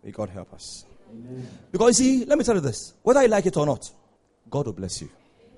[0.03, 0.87] May God help us.
[1.11, 1.47] Amen.
[1.73, 3.91] Because see, let me tell you this whether you like it or not,
[4.49, 5.11] God will bless you.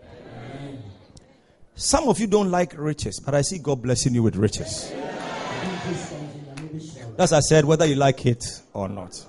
[0.02, 0.82] Amen.
[1.74, 4.90] Some of you don't like riches, but I see God blessing you with riches.
[4.92, 5.17] Amen.
[7.18, 9.26] As I said, whether you like it or not.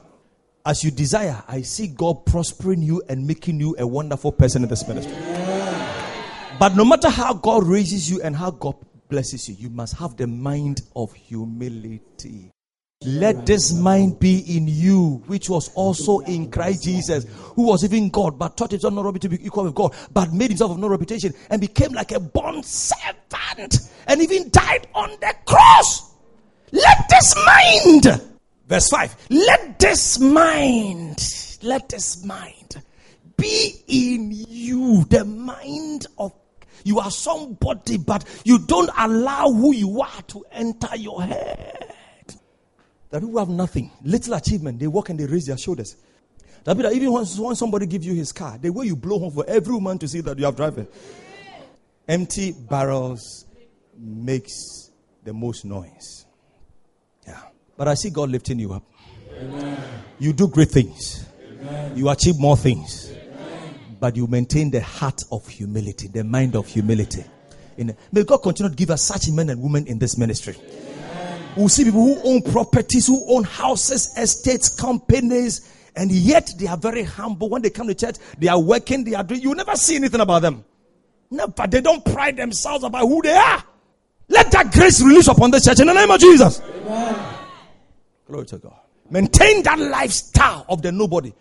[0.63, 4.69] As you desire, I see God prospering you and making you a wonderful person in
[4.69, 5.15] this ministry.
[6.59, 8.75] But no matter how God raises you and how God
[9.07, 12.51] blesses you, you must have the mind of humility.
[13.03, 17.25] Let this mind be in you, which was also in Christ Jesus,
[17.55, 20.51] who was even God, but taught himself not to be equal with God, but made
[20.51, 25.33] himself of no reputation and became like a bond servant and even died on the
[25.45, 26.08] cross.
[26.71, 28.21] Let this mind,
[28.67, 31.17] verse 5, let this mind,
[31.61, 32.81] let this mind
[33.37, 36.33] be in you, the mind of
[36.83, 41.95] you are somebody, but you don't allow who you are to enter your head.
[43.09, 45.95] That people have nothing, little achievement, they walk and they raise their shoulders.
[46.63, 49.31] That that even when, when somebody gives you his car, the way you blow home
[49.31, 50.87] for every woman to see that you have driven.
[52.07, 53.45] Empty barrels
[53.97, 54.91] makes
[55.23, 56.25] the most noise.
[57.79, 58.83] But I see God lifting you up.
[59.39, 59.81] Amen.
[60.19, 61.25] You do great things.
[61.61, 61.95] Amen.
[61.95, 63.09] You achieve more things.
[63.09, 63.75] Amen.
[64.01, 67.23] But you maintain the heart of humility, the mind of humility.
[67.77, 70.57] In, may God continue to give us such men and women in this ministry.
[71.55, 76.75] We'll see people who own properties, who own houses, estates, companies, and yet they are
[76.75, 77.47] very humble.
[77.47, 80.19] When they come to church, they are working, they are doing, you never see anything
[80.19, 80.65] about them.
[81.31, 81.65] Never.
[81.65, 83.63] They don't pride themselves about who they are.
[84.27, 86.59] Let that grace release upon the church in the name of Jesus.
[86.59, 87.38] Amen.
[88.29, 88.79] Glory to God.
[89.09, 91.33] Maintain that lifestyle of the nobody.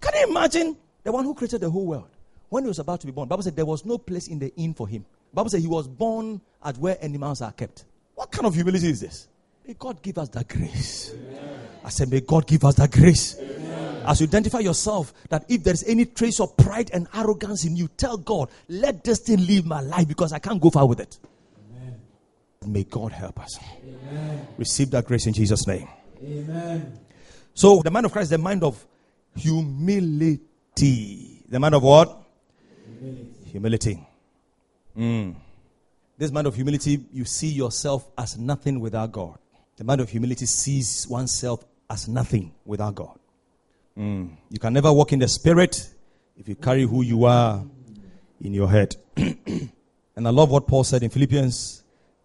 [0.00, 2.08] Can you imagine the one who created the whole world?
[2.50, 4.54] When he was about to be born, Bible said there was no place in the
[4.56, 5.06] inn for him.
[5.32, 7.84] Bible said he was born at where animals are kept.
[8.16, 9.28] What kind of humility is this?
[9.66, 11.14] May God give us that grace.
[11.14, 11.60] Amen.
[11.84, 13.36] I said, May God give us that grace.
[13.40, 14.02] Amen.
[14.06, 17.76] As you identify yourself, that if there is any trace of pride and arrogance in
[17.76, 21.00] you, tell God, let this thing live my life because I can't go far with
[21.00, 21.18] it.
[21.70, 22.00] Amen.
[22.66, 23.58] May God help us.
[24.58, 25.88] Receive that grace in Jesus' name.
[26.22, 26.98] Amen.
[27.54, 28.84] So the mind of Christ, the mind of
[29.36, 30.40] humility.
[31.48, 32.16] The mind of what?
[33.00, 33.50] Humility.
[33.50, 34.06] humility.
[34.96, 35.34] Mm.
[36.18, 39.38] This mind of humility, you see yourself as nothing without God.
[39.76, 43.18] The mind of humility sees oneself as nothing without God.
[43.96, 44.36] Mm.
[44.50, 45.88] You can never walk in the spirit
[46.36, 47.64] if you carry who you are
[48.40, 48.96] in your head.
[49.16, 49.70] and
[50.16, 51.79] I love what Paul said in Philippians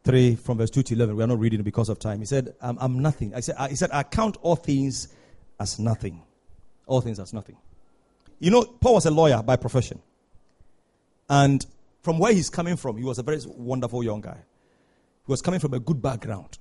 [0.05, 1.15] 3 from verse 2 to 11.
[1.15, 2.19] We are not reading because of time.
[2.19, 3.33] He said, I'm, I'm nothing.
[3.33, 5.09] I said, I, he said, I count all things
[5.59, 6.21] as nothing.
[6.85, 7.57] All things as nothing.
[8.39, 9.99] You know, Paul was a lawyer by profession.
[11.27, 11.65] And
[12.03, 14.37] from where he's coming from, he was a very wonderful young guy.
[15.25, 16.59] He was coming from a good background.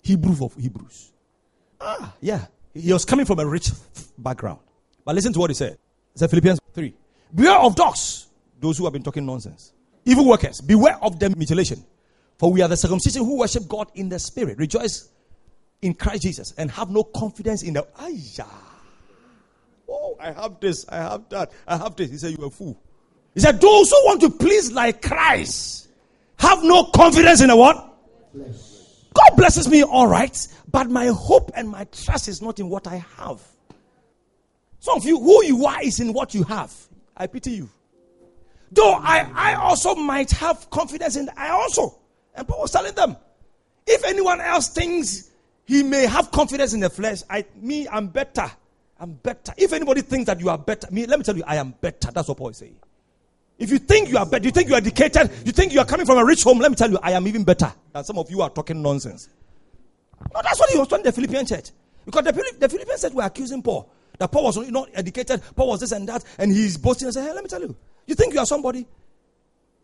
[0.00, 1.12] Hebrew of Hebrews.
[1.80, 2.46] Ah, yeah.
[2.72, 3.70] He was coming from a rich
[4.18, 4.60] background.
[5.04, 5.78] But listen to what he said.
[6.12, 6.94] He said, Philippians 3.
[7.34, 8.28] Beware of dogs,
[8.60, 9.72] those who have been talking nonsense.
[10.04, 11.82] Evil workers, beware of their mutilation.
[12.44, 14.58] For we are the circumcision who worship God in the spirit.
[14.58, 15.08] Rejoice
[15.80, 17.86] in Christ Jesus and have no confidence in the.
[17.98, 18.44] Ayah.
[19.88, 22.10] Oh, I have this, I have that, I have this.
[22.10, 22.78] He said, You are a fool.
[23.32, 25.88] He said, Those who want to please like Christ
[26.38, 27.76] have no confidence in the what?
[28.34, 30.36] God blesses me, all right,
[30.70, 33.40] but my hope and my trust is not in what I have.
[34.80, 36.74] Some of you, who you are is in what you have.
[37.16, 37.70] I pity you.
[38.70, 42.00] Though I, I also might have confidence in, I also.
[42.34, 43.16] And Paul was telling them,
[43.86, 45.30] if anyone else thinks
[45.66, 48.50] he may have confidence in the flesh, I, me, I'm better.
[48.98, 49.52] I'm better.
[49.56, 52.10] If anybody thinks that you are better, me, let me tell you, I am better.
[52.12, 52.76] That's what Paul is saying.
[53.58, 55.84] If you think you are better, you think you are educated, you think you are
[55.84, 57.72] coming from a rich home, let me tell you, I am even better.
[57.94, 59.28] And some of you are talking nonsense.
[60.32, 61.70] No, that's what he was telling the Philippian church.
[62.04, 63.90] Because the, the Philippian church were accusing Paul.
[64.18, 67.26] That Paul was not educated, Paul was this and that, and he's boasting and saying,
[67.26, 67.74] Hey, let me tell you,
[68.06, 68.86] you think you are somebody?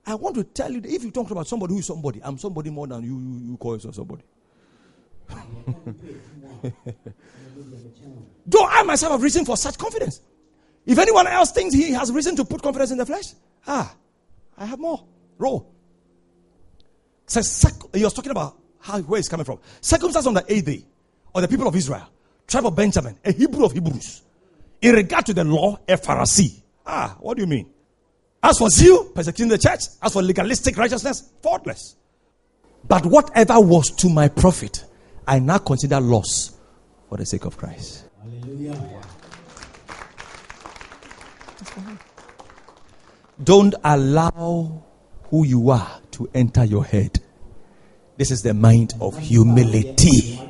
[0.07, 2.39] I want to tell you that if you talk about somebody who is somebody, I'm
[2.39, 4.23] somebody more than you, you, you call yourself somebody.
[8.47, 10.21] Though I myself have reason for such confidence.
[10.87, 13.35] If anyone else thinks he has reason to put confidence in the flesh,
[13.67, 13.95] ah,
[14.57, 15.05] I have more.
[17.27, 19.59] Says, he was talking about how where he's coming from.
[19.81, 20.85] Circumcised on the eighth day,
[21.35, 22.09] or the people of Israel,
[22.47, 24.23] tribe of Benjamin, a Hebrew of Hebrews.
[24.83, 26.61] In regard to the law, a Pharisee.
[26.85, 27.71] Ah, what do you mean?
[28.43, 29.83] As for zeal, persecuting the church.
[30.03, 31.97] As for legalistic righteousness, faultless.
[32.89, 34.85] But whatever was to my profit,
[35.27, 36.57] I now consider loss
[37.09, 38.07] for the sake of Christ.
[38.23, 39.01] Hallelujah.
[43.43, 44.83] Don't allow
[45.25, 47.21] who you are to enter your head.
[48.17, 50.41] This is the mind of humility.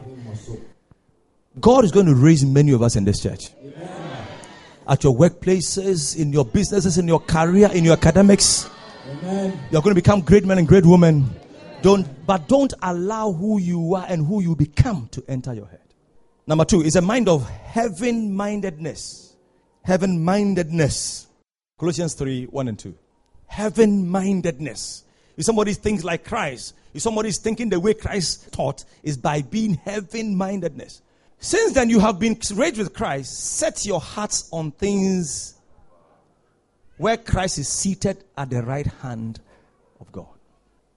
[1.60, 3.50] God is going to raise many of us in this church
[4.90, 8.68] at your workplaces, in your businesses, in your career, in your academics.
[9.06, 9.58] Amen.
[9.70, 11.30] You're going to become great men and great women.
[11.80, 15.80] Don't, but don't allow who you are and who you become to enter your head.
[16.46, 19.36] Number two is a mind of heaven mindedness.
[19.82, 21.28] Heaven mindedness.
[21.78, 22.94] Colossians 3 1 and 2.
[23.46, 25.04] Heaven mindedness.
[25.36, 29.42] If somebody thinks like Christ, if somebody is thinking the way Christ taught, is by
[29.42, 31.00] being heaven mindedness.
[31.42, 35.54] Since then you have been raised with Christ, set your hearts on things
[36.98, 39.40] where Christ is seated at the right hand
[40.00, 40.28] of God.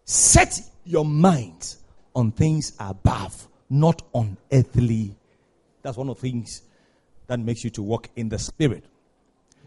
[0.03, 1.77] Set your mind
[2.13, 5.15] on things above, not on earthly.
[5.82, 6.62] That's one of the things
[7.27, 8.84] that makes you to walk in the spirit.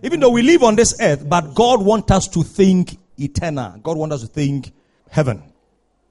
[0.03, 3.79] Even though we live on this earth, but God wants us to think eternal.
[3.83, 4.75] God wants us to think
[5.09, 5.43] heaven.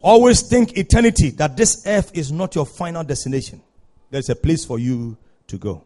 [0.01, 3.61] Always think eternity, that this earth is not your final destination
[4.15, 5.83] there's a place for you to go.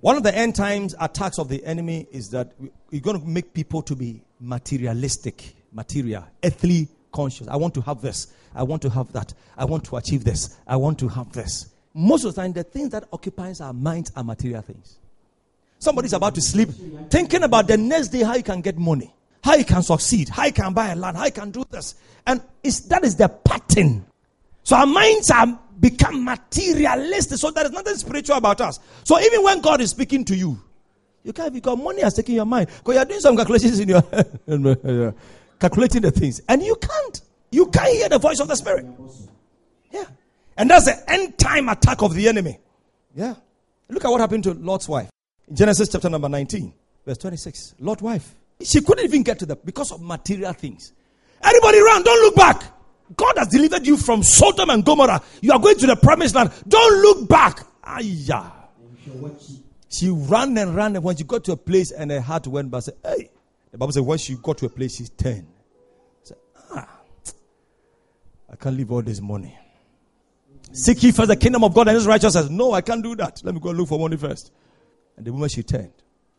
[0.00, 2.50] One of the end times attacks of the enemy is that
[2.90, 7.46] you're going to make people to be materialistic, material, earthly conscious.
[7.46, 8.26] I want to have this.
[8.56, 9.32] I want to have that.
[9.56, 10.58] I want to achieve this.
[10.66, 11.70] I want to have this.
[11.94, 14.98] Most of the time, the things that occupies our minds are material things.
[15.78, 16.70] Somebody's about to sleep,
[17.08, 19.14] thinking about the next day how you can get money,
[19.44, 21.94] how you can succeed, how you can buy a land, how you can do this.
[22.26, 24.06] And that is the pattern.
[24.64, 27.38] So our minds are become materialistic.
[27.38, 28.78] So there is nothing spiritual about us.
[29.04, 30.60] So even when God is speaking to you,
[31.22, 32.68] you can't because money has taken your mind.
[32.78, 34.40] Because you're doing some calculations in your head,
[35.58, 36.40] calculating the things.
[36.48, 37.20] And you can't.
[37.50, 38.86] You can't hear the voice of the Spirit.
[39.90, 40.04] Yeah.
[40.56, 42.58] And that's the end time attack of the enemy.
[43.14, 43.34] Yeah.
[43.88, 45.10] Look at what happened to Lot's wife.
[45.48, 46.72] In Genesis chapter number 19,
[47.06, 47.76] verse 26.
[47.78, 48.34] Lot's wife.
[48.62, 50.92] She couldn't even get to the because of material things.
[51.42, 52.62] Anybody around, don't look back.
[53.16, 55.22] God has delivered you from Sodom and Gomorrah.
[55.40, 56.52] You are going to the promised land.
[56.66, 57.66] Don't look back.
[57.86, 58.50] Ayah.
[59.90, 62.70] She ran and ran, and when she got to a place and her heart went
[62.70, 63.30] back, said, Hey.
[63.74, 65.48] The Bible said, when she got to a place, she turned.
[66.22, 66.36] Said,
[66.70, 66.88] Ah,
[68.48, 69.58] I can't leave all this money.
[70.72, 72.48] Seek ye first the kingdom of God and his righteousness.
[72.50, 73.42] No, I can't do that.
[73.44, 74.52] Let me go look for money first.
[75.16, 75.92] And the moment she turned,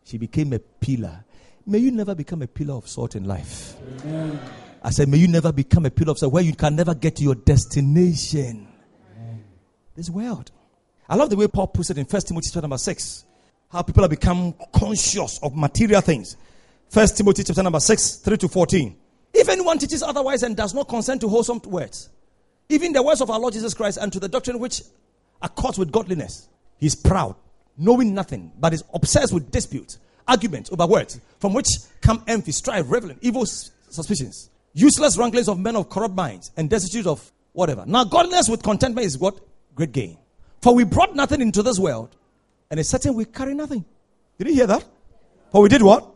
[0.06, 1.26] she became a pillar.
[1.66, 3.76] May you never become a pillar of salt in life.
[4.06, 4.40] Amen.
[4.86, 7.16] I said, may you never become a pillar of salt where you can never get
[7.16, 8.68] to your destination.
[9.18, 9.44] Amen.
[9.96, 10.52] This world.
[11.10, 13.26] I love the way Paul puts it in 1 Timothy chapter number 6.
[13.76, 16.38] how people have become conscious of material things.
[16.90, 18.96] First Timothy chapter number 6, 3 to 14.
[19.34, 22.10] If anyone teaches otherwise and does not consent to wholesome words,
[22.70, 24.82] even the words of our Lord Jesus Christ and to the doctrine which
[25.42, 27.36] accords with godliness, he is proud,
[27.78, 31.68] knowing nothing, but is obsessed with disputes, arguments over words, from which
[32.02, 37.08] come envy, strife, reveling, evil suspicions, useless wranglings of men of corrupt minds, and destitute
[37.08, 37.84] of whatever.
[37.88, 39.40] Now, godliness with contentment is what?
[39.74, 40.18] Great gain.
[40.62, 42.16] For we brought nothing into this world,
[42.70, 43.84] and it's certain we carry nothing.
[44.38, 44.86] Did you hear that?
[45.52, 46.12] For we did what?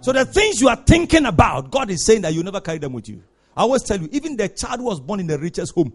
[0.00, 2.92] So the things you are thinking about, God is saying that you never carry them
[2.92, 3.22] with you.
[3.56, 5.92] I always tell you, even the child who was born in the richest home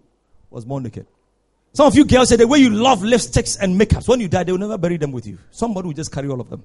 [0.49, 1.07] was born naked.
[1.73, 4.43] Some of you girls say the way you love lipsticks and makeups, when you die,
[4.43, 5.37] they will never bury them with you.
[5.51, 6.63] Somebody will just carry all of them.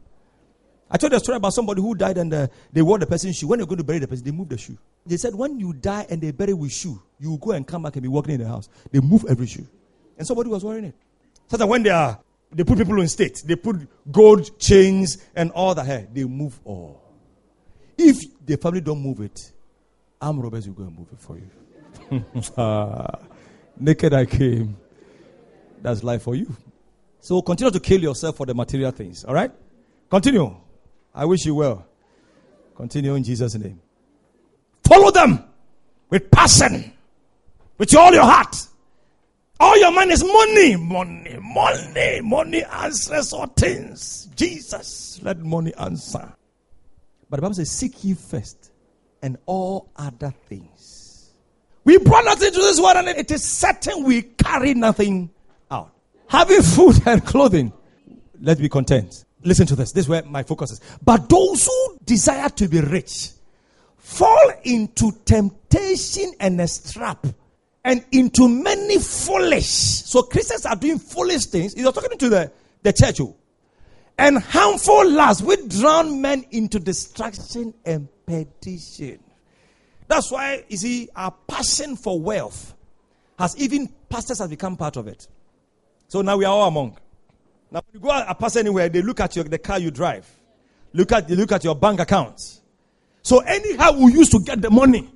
[0.95, 3.36] I told you a story about somebody who died and uh, they wore the person's
[3.36, 3.49] shoe.
[3.49, 4.76] When they're going to bury the person, they move the shoe.
[5.07, 7.97] They said, when you die and they bury with shoe, you go and come back
[7.97, 8.68] and be walking in the house.
[8.90, 9.66] They move every shoe.
[10.18, 10.95] And somebody was wearing it.
[11.49, 12.20] So that when they are,
[12.51, 16.61] they put people in state, they put gold chains and all that hair, they move
[16.62, 17.03] all.
[17.97, 19.51] If the family don't move it,
[20.20, 22.24] arm robbers will go and move it for you.
[23.78, 24.76] Naked I came.
[25.80, 26.55] That's life for you.
[27.20, 29.24] So continue to kill yourself for the material things.
[29.24, 29.51] All right?
[30.11, 30.55] Continue.
[31.14, 31.86] I wish you well.
[32.76, 33.80] Continue in Jesus' name.
[34.84, 35.44] Follow them
[36.10, 36.92] with passion,
[37.78, 38.56] with all your heart.
[39.60, 44.28] All your mind is money, money, money, money answers all things.
[44.34, 46.32] Jesus, let money answer.
[47.30, 48.72] But the Bible says, Seek ye first
[49.22, 51.30] and all other things.
[51.84, 55.30] We brought nothing to this world, and it is certain we carry nothing
[55.70, 55.92] out.
[56.26, 57.72] Having food and clothing,
[58.40, 59.24] let's be content.
[59.45, 59.93] Listen to this.
[59.93, 60.80] This is where my focus is.
[61.03, 63.30] But those who desire to be rich
[63.97, 67.26] fall into temptation and a trap
[67.84, 69.66] and into many foolish.
[69.66, 71.74] So Christians are doing foolish things.
[71.74, 73.20] He's talking to the, the church.
[73.20, 73.36] Oh
[74.18, 79.18] and harmful lusts which drown men into destruction and perdition.
[80.07, 82.74] That's why, you see, our passion for wealth
[83.38, 85.26] has even pastors have become part of it.
[86.09, 86.99] So now we are all among.
[87.72, 89.90] Now, when you go out a pass anywhere, they look at your, the car you
[89.90, 90.28] drive.
[90.92, 92.60] Look at, they look at your bank accounts.
[93.22, 95.10] So anyhow we used to get the money.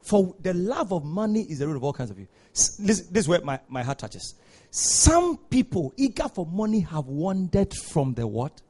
[0.00, 2.28] For the love of money is the root of all kinds of you.
[2.52, 4.34] This, this is where my, my heart touches.
[4.70, 8.62] Some people eager for money have wandered from the what?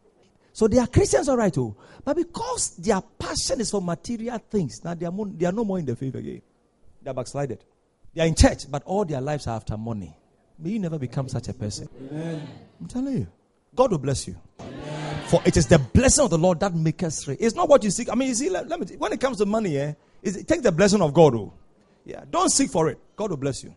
[0.54, 1.76] So they are Christians, all right, too.
[2.04, 5.78] But because their passion is for material things, now they are, they are no more
[5.78, 6.42] in the faith again.
[7.02, 7.64] They are backslided.
[8.14, 10.16] They are in church, but all their lives are after money.
[10.59, 11.88] May you never become such a person.
[12.11, 12.48] Amen.
[12.80, 13.26] I'm telling you.
[13.74, 14.36] God will bless you.
[14.61, 15.22] Amen.
[15.26, 17.38] For it is the blessing of the Lord that makes us rich.
[17.40, 18.11] It's not what you seek.
[18.11, 20.72] I mean, you see, let, let me, when it comes to money, eh, take the
[20.72, 21.34] blessing of God.
[21.34, 21.55] Oh.
[22.05, 22.98] Yeah, don't seek for it.
[23.16, 23.74] God will bless you.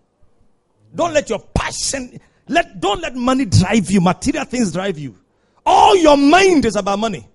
[0.93, 5.15] Don't let your passion, let, don't let money drive you, material things drive you.
[5.65, 7.27] All your mind is about money.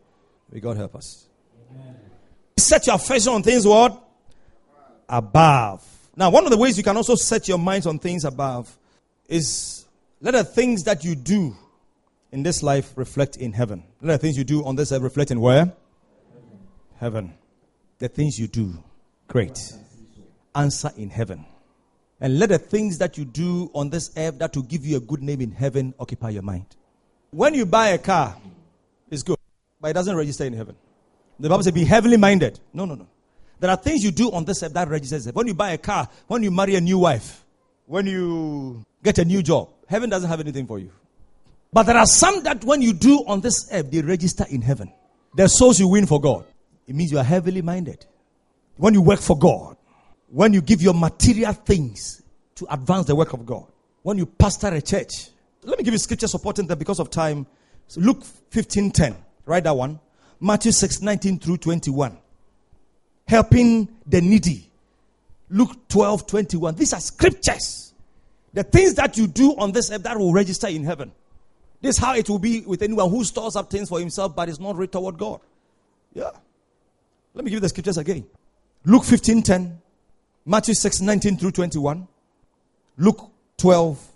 [0.51, 1.27] May God help us.
[1.71, 1.97] Amen.
[2.57, 4.03] Set your affection on things what?
[5.09, 5.87] Above.
[6.17, 8.77] Now, one of the ways you can also set your minds on things above
[9.31, 9.87] is
[10.21, 11.57] let the things that you do
[12.33, 13.85] in this life reflect in heaven.
[14.03, 15.73] Let the things you do on this earth reflect in where?
[16.99, 17.33] Heaven.
[17.99, 18.75] The things you do,
[19.29, 19.59] great.
[20.55, 21.47] Answer in heaven.
[22.21, 25.01] And let the things that you do on this earth that will give you a
[25.01, 26.67] good name in heaven occupy your mind.
[27.31, 28.37] When you buy a car,
[29.11, 29.39] it's good,
[29.81, 30.77] but it doesn't register in heaven.
[31.39, 32.61] The Bible says, be heavenly minded.
[32.75, 33.07] No, no, no.
[33.61, 35.33] There are things you do on this earth that registers.
[35.33, 37.45] When you buy a car, when you marry a new wife,
[37.87, 40.91] when you get a new job, heaven doesn't have anything for you.
[41.73, 44.93] But there are some that when you do on this earth, they register in heaven.
[45.35, 46.45] The souls you win for God.
[46.87, 48.05] It means you are heavily minded.
[48.77, 49.77] When you work for God,
[50.29, 52.23] when you give your material things
[52.57, 53.67] to advance the work of God,
[54.03, 55.29] when you pastor a church.
[55.63, 57.47] Let me give you scripture supporting that because of time.
[57.89, 59.17] So Luke 15 10.
[59.45, 60.01] Write that one.
[60.41, 62.17] Matthew 6 19 through 21.
[63.29, 64.71] Helping the needy.
[65.51, 66.75] Luke 12 21.
[66.77, 67.90] These are scriptures.
[68.53, 71.13] The things that you do on this earth that will register in heaven.
[71.81, 74.49] This is how it will be with anyone who stores up things for himself but
[74.49, 75.41] is not rich toward God.
[76.13, 76.31] Yeah.
[77.35, 78.27] Let me give you the scriptures again.
[78.85, 79.79] Luke 15 10.
[80.47, 82.09] Matthew 6, 19 through 21.
[82.97, 84.09] Luke 12,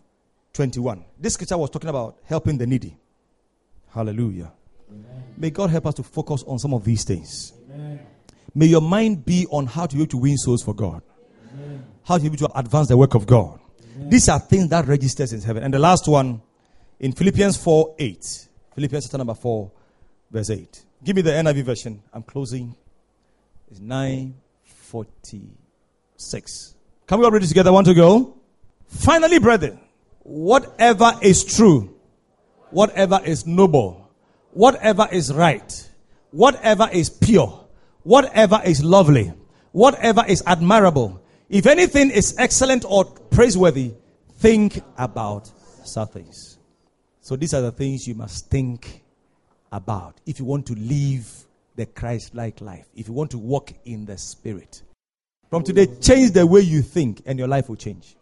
[0.52, 1.04] 21.
[1.20, 2.96] This scripture was talking about helping the needy.
[3.92, 4.50] Hallelujah.
[4.90, 5.24] Amen.
[5.36, 7.52] May God help us to focus on some of these things.
[7.72, 8.00] Amen.
[8.54, 11.02] May your mind be on how to be able to win souls for God.
[11.52, 11.84] Amen.
[12.04, 13.60] How to be able to advance the work of God.
[13.96, 15.62] These are things that registers in heaven.
[15.62, 16.42] And the last one
[17.00, 18.48] in Philippians 4, 8.
[18.74, 19.70] Philippians chapter number 4,
[20.30, 20.84] verse 8.
[21.04, 22.02] Give me the NIV version.
[22.12, 22.74] I'm closing.
[23.70, 25.50] It's 940.
[26.16, 26.74] 6.
[27.06, 27.72] Can we all read it together?
[27.72, 28.36] Want to go?
[28.86, 29.80] Finally, brethren,
[30.22, 31.94] whatever is true,
[32.70, 34.10] whatever is noble,
[34.52, 35.88] whatever is right,
[36.30, 37.66] whatever is pure,
[38.02, 39.32] whatever is lovely,
[39.72, 43.92] whatever is admirable, if anything is excellent or praiseworthy,
[44.38, 45.50] think about
[45.84, 46.58] such things.
[47.20, 49.02] So these are the things you must think
[49.72, 51.26] about if you want to live
[51.76, 54.82] the Christ like life, if you want to walk in the Spirit.
[55.50, 58.16] From today, change the way you think, and your life will change.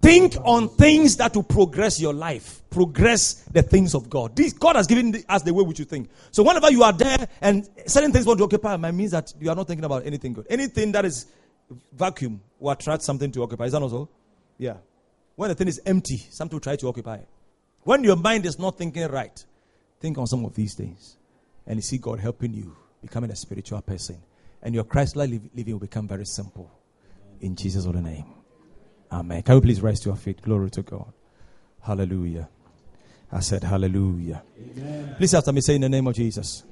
[0.00, 4.36] Think on things that will progress your life, progress the things of God.
[4.36, 6.08] This, God has given us the way which you think.
[6.30, 9.50] So whenever you are there and certain things want to occupy mind, means that you
[9.50, 10.46] are not thinking about anything good.
[10.48, 11.26] Anything that is
[11.92, 13.64] vacuum will attract something to occupy.
[13.64, 14.08] Is that also?
[14.56, 14.76] Yeah.
[15.36, 17.20] When the thing is empty, something will try to occupy.
[17.82, 19.44] When your mind is not thinking right,
[20.00, 21.16] think on some of these things.
[21.66, 24.18] And you see God helping you becoming a spiritual person.
[24.62, 26.70] And your Christ like living will become very simple.
[27.40, 28.24] In Jesus' holy name.
[29.12, 29.42] Amen.
[29.42, 30.42] Can we please rise to our feet?
[30.42, 31.12] Glory to God.
[31.80, 32.48] Hallelujah.
[33.30, 34.42] I said, Hallelujah.
[34.58, 35.14] Amen.
[35.16, 36.64] Please after me say in the name of Jesus.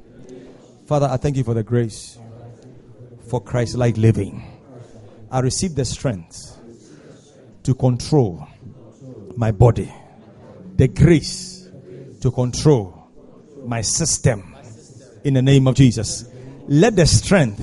[0.86, 2.18] Father, I thank you for the grace
[3.28, 4.55] for Christ like living.
[5.30, 6.58] I receive the strength
[7.64, 8.46] to control
[9.36, 9.92] my body,
[10.76, 11.68] the grace
[12.20, 13.08] to control
[13.64, 14.54] my system
[15.24, 16.30] in the name of Jesus.
[16.68, 17.62] Let the strength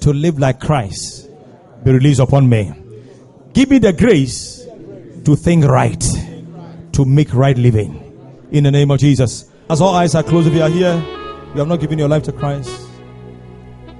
[0.00, 1.28] to live like Christ
[1.84, 2.72] be released upon me.
[3.52, 4.64] Give me the grace
[5.24, 6.04] to think right,
[6.92, 8.02] to make right living.
[8.52, 9.50] In the name of Jesus.
[9.68, 10.94] As all eyes are closed, if you are here,
[11.52, 12.70] you have not given your life to Christ.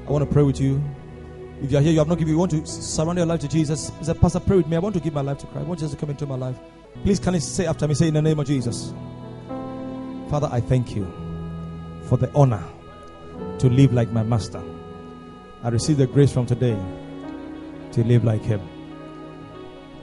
[0.07, 0.82] I want to pray with you.
[1.63, 3.49] If you are here, you have not given, you want to surrender your life to
[3.49, 3.91] Jesus.
[4.03, 4.77] Say, Pastor, pray with me.
[4.77, 5.65] I want to give my life to Christ.
[5.65, 6.57] I want Jesus to come into my life.
[7.03, 7.95] Please, can you say after me?
[7.95, 8.93] Say in the name of Jesus.
[10.29, 11.11] Father, I thank you
[12.09, 12.63] for the honor
[13.59, 14.63] to live like my master.
[15.63, 16.79] I receive the grace from today
[17.93, 18.61] to live like him.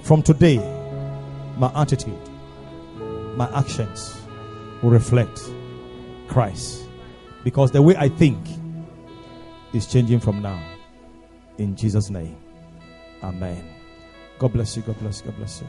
[0.01, 0.57] From today,
[1.57, 2.19] my attitude,
[3.35, 4.19] my actions
[4.81, 5.39] will reflect
[6.27, 6.87] Christ.
[7.43, 8.39] Because the way I think
[9.73, 10.72] is changing from now.
[11.57, 12.37] In Jesus' name.
[13.21, 13.63] Amen.
[14.39, 14.83] God bless you.
[14.83, 15.27] God bless you.
[15.27, 15.67] God bless you.